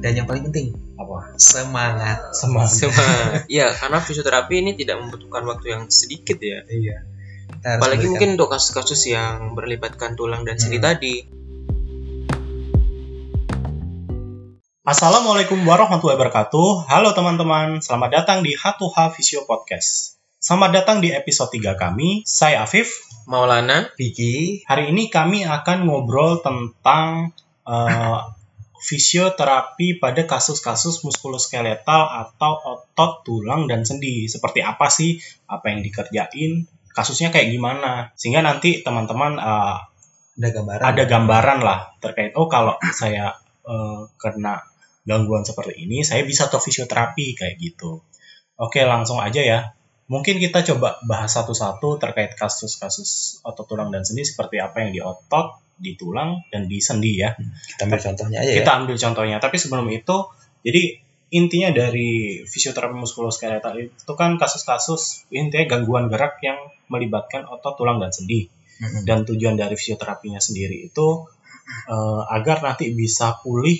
[0.00, 3.44] dan yang paling penting apa semangat semangat Semangat.
[3.46, 6.64] Iya, karena fisioterapi ini tidak membutuhkan waktu yang sedikit ya.
[6.66, 7.04] iya
[7.50, 10.86] Kita Apalagi memberikan- mungkin untuk kasus-kasus yang berlibatkan tulang dan sendi Hmm.
[10.86, 11.14] tadi.
[14.82, 16.88] Assalamualaikum warahmatullahi wabarakatuh.
[16.88, 20.16] Halo teman-teman, selamat datang di H2H Visio Podcast.
[20.40, 22.24] Selamat datang di episode 3 kami.
[22.24, 23.04] Saya Afif.
[23.28, 27.30] Maulana, Vicky Hari ini kami akan ngobrol tentang
[27.62, 28.18] eh,
[28.80, 34.26] fisioterapi pada kasus-kasus muskuloskeletal atau otot, tulang, dan sendi.
[34.26, 35.20] Seperti apa sih?
[35.46, 36.64] Apa yang dikerjain?
[36.90, 38.10] Kasusnya kayak gimana?
[38.16, 39.78] Sehingga nanti teman-teman eh,
[40.40, 43.36] ada gambaran ada gambaran lah terkait oh kalau saya
[43.68, 44.64] eh, kena
[45.04, 48.00] gangguan seperti ini saya bisa ke fisioterapi kayak gitu
[48.56, 49.60] oke langsung aja ya
[50.08, 55.00] mungkin kita coba bahas satu-satu terkait kasus-kasus otot tulang dan sendi seperti apa yang di
[55.04, 57.32] otot di tulang dan di sendi ya.
[57.34, 59.36] Kita ambil contohnya aja kita ya ambil contohnya.
[59.40, 60.16] Tapi sebelum itu
[60.60, 60.82] jadi
[61.32, 66.60] intinya dari fisioterapi muskuloskeletal itu kan kasus-kasus intinya gangguan gerak yang
[66.92, 68.52] melibatkan otot tulang dan sendi.
[69.04, 71.08] Dan tujuan dari fisioterapinya sendiri itu
[71.88, 73.76] eh, agar nanti bisa pulih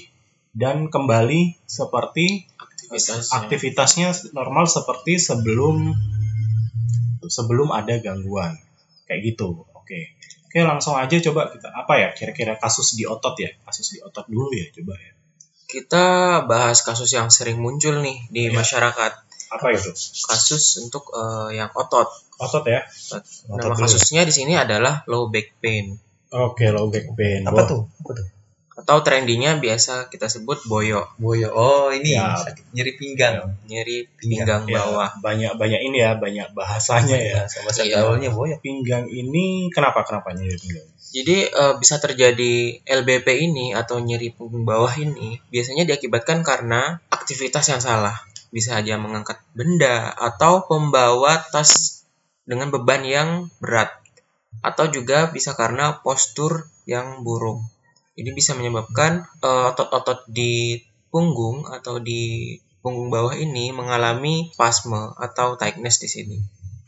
[0.53, 5.94] dan kembali seperti aktivitas aktivitasnya normal seperti sebelum
[7.28, 8.56] sebelum ada gangguan.
[9.08, 10.00] Kayak gitu oke
[10.51, 13.55] oke langsung aja coba kita apa ya kira-kira kasus di otot ya?
[13.62, 15.15] Kasus di otot dulu ya coba ya.
[15.70, 16.06] Kita
[16.45, 18.59] bahas kasus yang sering muncul nih di Iya.
[18.59, 19.12] masyarakat.
[19.51, 19.91] apa itu?
[20.27, 22.11] Kasus untuk eh, yang otot.
[22.37, 22.83] otot ya?
[23.47, 23.78] Nama dulu.
[23.78, 25.95] kasusnya di sini adalah low back pain.
[26.31, 27.47] Oke low back pain.
[27.47, 27.83] Apa Wah, tuh?
[28.03, 28.27] Apa tuh
[28.81, 32.33] atau trendinya biasa kita sebut boyo, boyo oh ini Ya.
[32.33, 35.11] sakit nyeri pinggang nyeri Pinggang, pinggang ya, bawah.
[35.20, 38.00] banyak banyak ini ya banyak bahasanya ya sama bahasa Iya.
[38.00, 42.55] gaulnya boyo pinggang ini kenapa kenapa nyeri pinggang Jadi eh, bisa terjadi
[42.87, 48.15] LBP ini atau nyeri punggung bawah ini biasanya diakibatkan karena aktivitas yang salah.
[48.48, 52.06] Bisa aja mengangkat benda atau membawa tas
[52.47, 53.91] dengan beban yang berat.
[54.62, 57.59] Atau juga bisa karena postur yang buruk.
[58.20, 60.76] Ini bisa menyebabkan eh, otot-otot di
[61.08, 66.38] punggung atau di punggung bawah ini mengalami spasme atau tightness di sini.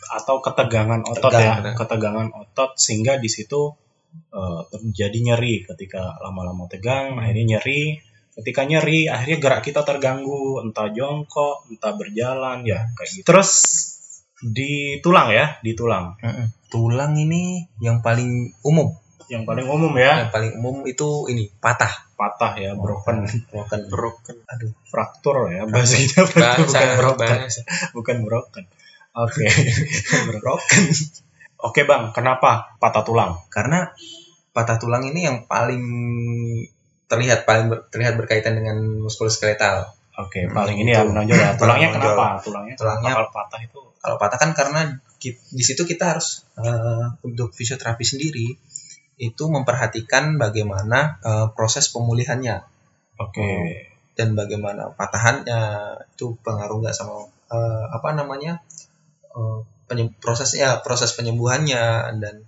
[0.03, 1.63] atau ketegangan otot Tegang.
[1.63, 3.73] ya ketegangan otot sehingga di situ
[4.35, 7.97] eh, terjadi nyeri ketika lama-lama tegang akhirnya nyeri
[8.37, 13.51] ketika nyeri akhirnya gerak kita terganggu entah jongkok entah berjalan ya kayak gitu terus
[14.43, 16.47] di tulang ya di tulang Mm-mm.
[16.69, 18.93] tulang ini yang paling umum
[19.29, 20.25] yang paling umum ya.
[20.25, 21.91] Yang paling umum itu ini patah.
[22.15, 23.27] Patah ya broken.
[23.49, 23.81] Broken.
[23.87, 24.37] Broken.
[24.47, 24.73] aduh.
[24.85, 27.39] Fraktur ya bahasa kita fraktur bukan broken.
[27.93, 28.65] Bukan broken.
[29.13, 29.45] Oke.
[30.33, 30.83] Broken.
[31.59, 33.39] Oke bang kenapa patah tulang?
[33.49, 33.93] Karena
[34.51, 35.85] patah tulang ini yang paling
[37.07, 39.93] terlihat paling ber- terlihat berkaitan dengan muskuloskeletal.
[40.13, 41.57] Oke, Hmm, paling ini ya menonjol ya.
[41.61, 42.17] Tulangnya menonjol.
[42.17, 42.27] kenapa?
[42.41, 43.81] Tulangnya, Tulangnya- kalau patah itu?
[43.97, 44.81] Kalau patah kan karena
[45.23, 48.59] di situ kita harus eh, untuk fisioterapi sendiri
[49.21, 52.65] itu memperhatikan bagaimana eh, proses pemulihannya.
[53.21, 53.49] Oke.
[54.13, 55.61] dan bagaimana patahannya
[56.13, 58.61] itu pengaruh nggak sama eh, apa namanya
[59.33, 59.59] eh,
[59.89, 62.13] penye- prosesnya proses penyembuhannya.
[62.21, 62.45] Dan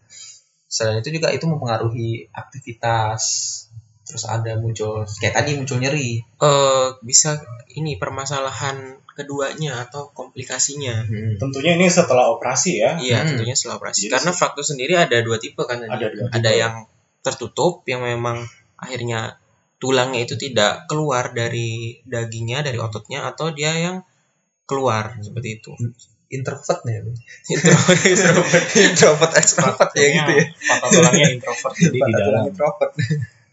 [0.68, 3.22] selain itu juga itu mempengaruhi aktivitas.
[4.04, 6.20] Terus ada muncul kayak tadi muncul nyeri.
[6.20, 7.40] Eh bisa
[7.72, 11.06] ini permasalahan keduanya atau komplikasinya.
[11.38, 12.98] Tentunya ini setelah operasi ya.
[12.98, 13.28] Iya, Hmm.
[13.34, 14.06] tentunya setelah operasi.
[14.06, 15.90] Jadi Karena sih- fraktur sendiri ada dua tipe kan tadi.
[15.90, 16.34] Ada dua tipe.
[16.34, 16.74] Ada yang
[17.20, 18.44] tertutup yang memang
[18.76, 19.38] akhirnya
[19.78, 23.96] tulangnya itu tidak keluar dari dagingnya, dari ototnya atau dia yang
[24.64, 25.72] keluar seperti itu.
[26.26, 26.98] introvert nih
[27.52, 28.64] Introvert, extrovert.
[28.90, 32.42] introvert extrovert ya gitu ya Patah tulangnya introvert jadi di dalam.
[32.48, 32.92] introvert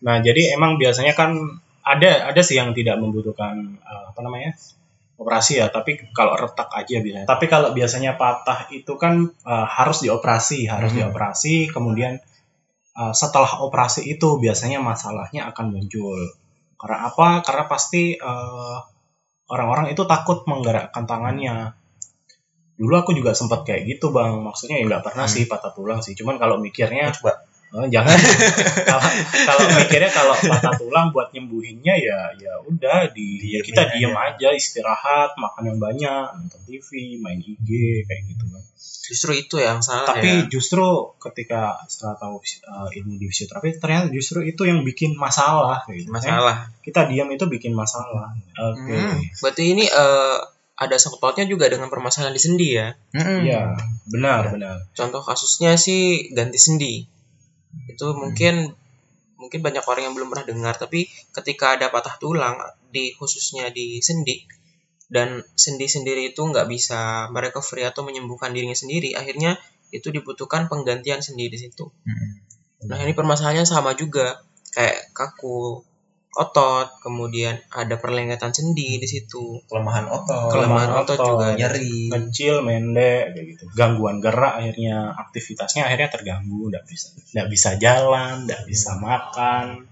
[0.02, 1.38] Nah, jadi emang biasanya kan
[1.84, 4.58] ada ada sih yang tidak membutuhkan eh, apa namanya?
[5.22, 7.30] Operasi ya, tapi kalau retak aja biasanya.
[7.30, 11.06] Tapi kalau biasanya patah itu kan eh, harus dioperasi, harus Hmm.
[11.06, 12.18] dioperasi, kemudian
[12.98, 16.18] eh, setelah operasi itu biasanya masalahnya akan muncul.
[16.82, 17.46] Karena apa?
[17.46, 18.78] Karena pasti eh,
[19.52, 21.78] orang-orang itu takut menggerakkan tangannya.
[22.82, 25.34] Dulu aku juga sempat kayak gitu bang, maksudnya ya nggak pernah Hmm.
[25.38, 28.12] sih patah tulang sih, cuman kalau mikirnya coba Oh, jangan
[29.47, 33.91] kalau mikirnya kalau patah tulang buat nyembuhinnya ya ya udah di ya Diemin kita aja.
[33.96, 38.59] diem aja istirahat makan yang banyak nonton TV main IG kayak gitu kan
[39.12, 40.52] Justru itu yang salah tapi ya.
[40.52, 40.84] justru
[41.20, 46.12] ketika setelah tahu uh, ilmu di fisioterapi ternyata justru itu yang bikin masalah gitu.
[46.12, 46.72] Masalah.
[46.76, 50.38] Eh, kita diam itu bikin masalah oke Hmm, berarti ini eh,
[50.76, 52.91] ada sangkut pautnya juga dengan permasalahan di sendi ya.
[53.16, 53.76] Iya,
[54.12, 57.21] benar benar Contoh kasusnya sih ganti sendi.
[57.88, 58.73] Itu mungkin
[59.41, 62.62] mungkin banyak orang yang belum pernah dengar tapi ketika ada patah tulang
[62.94, 64.46] di khususnya di sendi
[65.09, 69.58] dan sendi sendiri itu nggak bisa merecovery atau menyembuhkan dirinya sendiri akhirnya
[69.91, 71.91] itu dibutuhkan penggantian sendi di situ.
[72.88, 74.40] Nah ini permasalahannya sama juga
[74.72, 75.84] kayak kaku
[76.32, 79.60] otot kemudian ada perlengketan sendi di situ.
[79.68, 80.48] Kelemahan otot.
[80.48, 81.60] Kelemahan otot juga ada.
[81.60, 82.08] nyeri.
[82.08, 83.64] Kecil pendek kayak gitu.
[83.76, 86.72] Gangguan gerak akhirnya aktivitasnya akhirnya terganggu.
[86.72, 89.92] Nggak bisa nggak bisa jalan nggak bisa makan.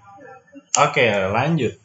[0.80, 1.76] Oke lanjut.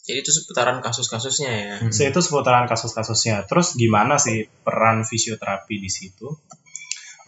[0.00, 1.74] Jadi itu seputaran kasus-kasusnya ya.
[1.78, 1.94] Hmm.
[1.94, 3.46] So, itu seputaran kasus-kasusnya.
[3.46, 6.26] Terus gimana sih peran fisioterapi di situ?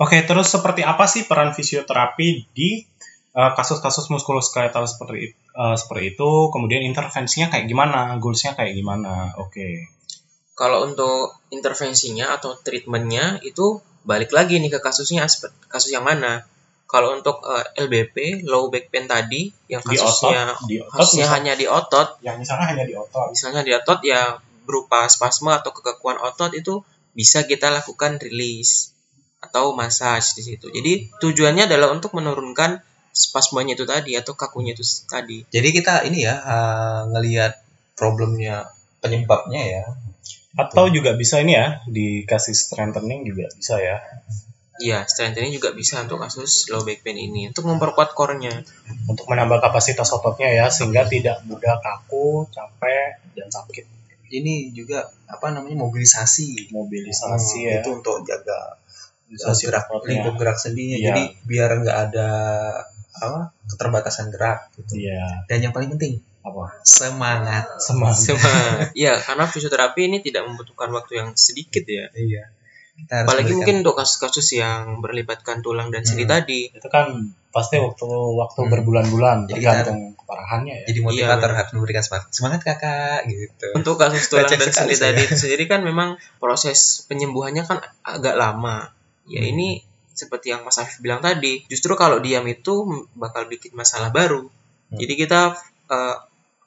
[0.03, 2.83] Oke terus seperti apa sih peran fisioterapi di
[3.39, 6.31] uh, kasus-kasus muskuloskeletal seperti it- uh, seperti itu.
[6.53, 8.17] Kemudian intervensinya kayak gimana?
[8.19, 9.33] Goalsnya kayak gimana?
[9.41, 9.89] Oke.
[10.53, 16.45] Kalau untuk intervensinya atau treatmentnya itu balik lagi nih ke kasusnya aspek kasus yang mana?
[16.85, 21.25] Kalau untuk eh, LBP low back pain tadi yang di kasusnya otot di otot kasusnya
[21.25, 22.09] misal- hanya di otot.
[22.21, 23.27] Yang misalnya hanya di otot.
[23.33, 24.21] Misalnya di otot ya
[24.69, 26.85] berupa spasme atau kekakuan otot itu
[27.17, 28.93] bisa kita lakukan release
[29.41, 30.69] atau massage di situ.
[30.69, 32.79] Jadi tujuannya adalah untuk menurunkan
[33.13, 35.45] spasmenya itu tadi atau kakunya itu tadi.
[35.53, 37.61] Jadi kita ini ya uh, ngelihat
[37.95, 38.73] problemnya
[39.05, 39.85] penyebabnya ya.
[40.53, 44.01] Atau juga bisa ini ya dikasih strengthening juga bisa ya.
[44.83, 48.65] Iya, strengthening juga bisa untuk kasus low back pain ini untuk memperkuat core-nya.
[49.07, 53.85] untuk menambah kapasitas ototnya ya sehingga tidak mudah kaku capek dan sakit.
[54.33, 56.73] Ini juga apa namanya mobilisasi.
[56.73, 57.81] Mobilisasi Hmm, ya.
[57.85, 58.81] itu untuk jaga
[59.29, 60.97] mobilisasi gerak lingkup gerak sendinya.
[60.97, 61.05] Iya.
[61.13, 62.29] jadi biar nggak ada
[63.15, 68.91] apa keterbatasan gerak gitu iya dan yang paling penting apa semangat semangat Sama.
[68.99, 72.11] Iya, karena fisioterapi ini tidak membutuhkan waktu yang sedikit ya.
[72.13, 72.51] iya
[72.93, 76.35] kita harus Apalagi memberikan- mungkin untuk kasus-kasus yang berlibatkan tulang dan sendi Hmm.
[76.35, 76.69] tadi.
[76.69, 77.09] itu kan
[77.49, 78.05] pasti waktu
[78.35, 78.71] waktu Hmm.
[78.71, 81.57] berbulan-bulan Jadi tergantung keparahannya ya jadi motivator Iya.
[81.59, 85.81] harus memberikan semangat semangat kakak gitu Untuk kasus tulang dan sendi tadi itu sendiri kan
[85.81, 88.91] memang proses penyembuhannya kan agak lama.
[89.25, 89.53] Ya Hmm.
[89.53, 89.69] ini
[90.13, 94.45] seperti yang Mas Afif bilang tadi, justru kalau diam itu bakal bikin masalah baru.
[94.47, 94.99] Hmm.
[94.99, 95.57] Jadi kita
[95.89, 96.17] eh,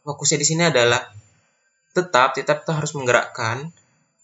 [0.02, 1.02] fokusnya di sini adalah
[1.92, 3.72] tetap tetap kita harus menggerakkan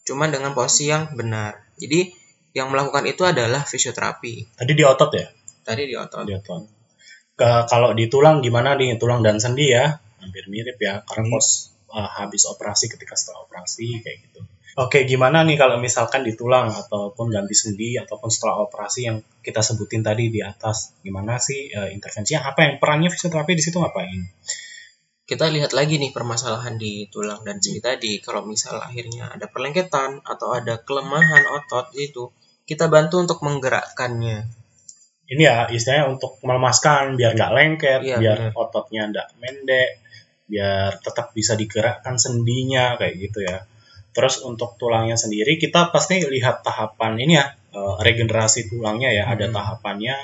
[0.02, 1.62] cuman dengan posisi yang benar.
[1.78, 2.12] Jadi
[2.52, 4.58] yang melakukan itu adalah fisioterapi.
[4.58, 5.24] tadi di otot ya
[5.62, 6.26] Tadi di otot.
[6.26, 6.62] di otot
[7.32, 9.88] Ke- kalau di tulang gimana nih tulang dan sendi ya
[10.20, 11.32] hampir mirip ya karena Hmm.
[11.32, 11.48] pos
[11.88, 14.44] uh, habis operasi ketika setelah operasi kayak gitu
[14.76, 19.60] oke gimana nih kalau misalkan di tulang ataupun ganti sendi ataupun setelah operasi yang kita
[19.60, 24.22] sebutin tadi di atas gimana sih uh, intervensinya apa yang perannya fisioterapi di situ ngapain
[25.22, 28.20] Kita lihat lagi nih permasalahan di tulang dan sendi tadi.
[28.20, 32.28] Kalau misal akhirnya ada perlengketan atau ada kelemahan otot itu,
[32.68, 34.44] kita bantu untuk menggerakkannya.
[35.32, 38.60] ini ya istilahnya untuk melemaskan biar nggak lengket Iya, biar benar.
[38.60, 39.90] ototnya nggak mendek
[40.44, 43.64] biar tetap bisa digerakkan sendinya kayak gitu ya
[44.12, 49.48] terus untuk tulangnya sendiri kita pasti lihat tahapan ini ya eh, regenerasi tulangnya ya ada
[49.48, 49.56] Hmm.
[49.56, 50.16] tahapannya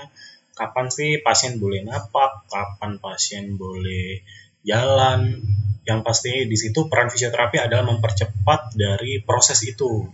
[0.52, 4.20] kapan sih pasien boleh napak kapan pasien boleh
[4.62, 5.40] jalan
[5.88, 10.04] yang pasti di situ peran fisioterapi adalah mempercepat dari proses itu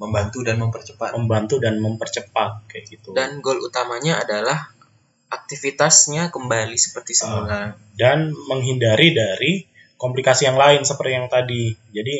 [0.00, 4.72] membantu dan mempercepat membantu dan mempercepat kayak gitu Dan goal utamanya adalah
[5.28, 7.72] aktivitasnya kembali seperti semula.
[7.94, 9.52] dan menghindari dari
[9.96, 11.72] komplikasi yang lain seperti yang tadi.
[11.94, 12.14] Jadi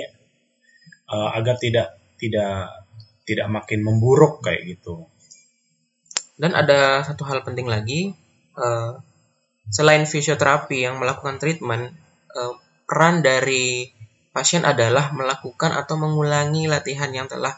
[1.08, 2.70] eh, agar tidak tidak
[3.26, 5.06] tidak makin memburuk kayak gitu.
[6.38, 8.12] Dan ada satu hal penting lagi,
[8.58, 8.92] eh,
[9.70, 11.94] selain fisioterapi yang melakukan treatment,
[12.34, 12.54] eh,
[12.88, 13.86] peran dari
[14.32, 17.52] pasien adalah melakukan atau mengulangi latihan yang telah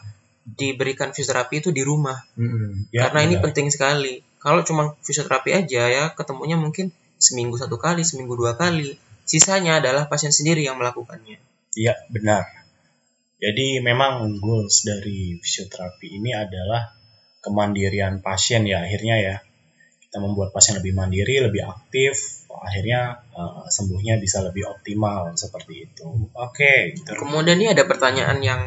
[0.45, 2.21] diberikan fisioterapi itu di rumah.
[2.37, 2.93] Mm-mm.
[2.93, 3.49] Ya, Karena ini benar.
[3.49, 4.21] penting sekali.
[4.37, 8.93] Kalau cuma fisioterapi aja ya ketemunya mungkin seminggu satu kali, seminggu dua kali.
[9.25, 11.41] Sisanya adalah pasien sendiri yang melakukannya.
[11.73, 12.45] Iya, benar.
[13.35, 16.87] Jadi memang goals dari fisioterapi ini adalah
[17.43, 19.35] kemandirian pasien ya akhirnya ya.
[20.01, 26.07] Kita membuat pasien lebih mandiri, lebih aktif, akhirnya eh, sembuhnya bisa lebih optimal seperti itu.
[26.31, 27.11] Oke, gitu.
[27.19, 28.61] Kemudian ini ada pertanyaan yang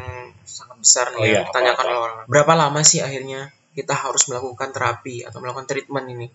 [0.45, 1.89] sangat besar nih Oh yang iya, ditanyakan apa-apa?
[1.89, 2.17] oleh orang.
[2.29, 6.27] Berapa lama sih akhirnya kita harus melakukan terapi atau melakukan treatment ini?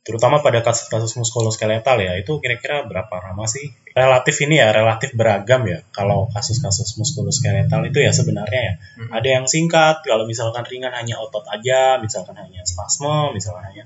[0.00, 3.68] Terutama pada kasus-kasus muskuloskeletal ya itu kira-kira berapa lama sih?
[3.92, 8.74] Relatif ini ya relatif beragam ya kalau kasus-kasus muskuloskeletal itu ya sebenarnya ya.
[8.80, 9.10] Mm-mm.
[9.12, 13.84] ada yang singkat kalau misalkan ringan hanya otot aja misalkan hanya spasme misalkan hanya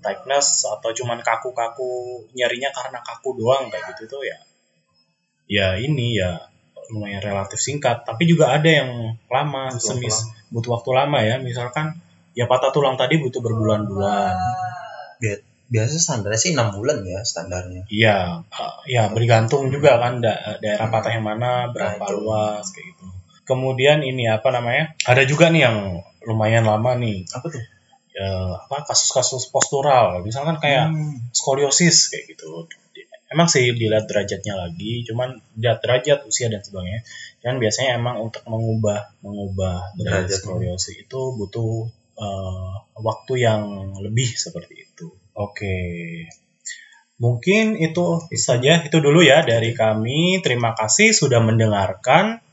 [0.00, 4.40] tightness atau cuman kaku-kaku nyarinya karena kaku doang kayak gitu tuh ya.
[5.50, 6.40] Ya ini ya
[6.88, 8.08] lumayan relatif singkat.
[8.08, 11.36] Tapi juga ada yang lama Butuh semis waktu butuh waktu lama ya.
[11.38, 12.00] Misalkan
[12.32, 14.36] ya patah tulang tadi butuh berbulan-bulan
[15.70, 20.90] biasa standarnya sih enam bulan ya standarnya Iya, eh, ya bergantung juga kan da- daerah
[20.90, 23.06] patah yang mana, berapa Nah, luas kayak gitu.
[23.46, 24.94] Kemudian ini apa namanya?
[25.06, 25.76] Ada juga nih yang
[26.26, 27.62] lumayan lama nih, apa tuh
[28.10, 31.30] eh, apa kasus-kasus postural, misalkan kayak Hmm.
[31.30, 32.66] skoliosis kayak gitu.
[33.30, 37.06] Emang sih dilihat derajatnya lagi, cuman dilihat derajat, usia dan sebagainya.
[37.38, 40.42] Dan biasanya emang untuk mengubah mengubah derajat Derajat.
[40.42, 41.86] skoliosis itu butuh
[42.18, 43.62] eh, waktu yang
[44.02, 44.89] lebih seperti itu.
[45.40, 45.76] Oke.
[47.20, 50.40] Mungkin itu saja itu dulu ya dari kami.
[50.44, 52.44] Terima kasih sudah mendengarkan.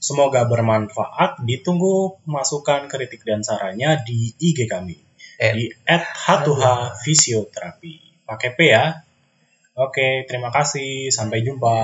[0.00, 1.44] Semoga bermanfaat.
[1.44, 4.96] Ditunggu masukan, kritik dan sarannya di IG kami
[5.42, 6.64] Eh, di @h2h
[7.02, 8.22] fisioterapi.
[8.22, 8.94] Pakai P ya.
[9.74, 11.10] Oke, terima kasih.
[11.10, 11.76] Sampai jumpa.